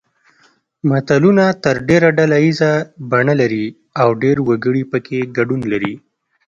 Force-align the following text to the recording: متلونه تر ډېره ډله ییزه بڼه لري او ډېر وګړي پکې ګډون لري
متلونه 0.89 1.45
تر 1.63 1.75
ډېره 1.89 2.09
ډله 2.17 2.37
ییزه 2.45 2.71
بڼه 3.11 3.33
لري 3.41 3.65
او 4.01 4.09
ډېر 4.21 4.37
وګړي 4.47 4.83
پکې 4.91 5.19
ګډون 5.37 5.61
لري 5.71 5.93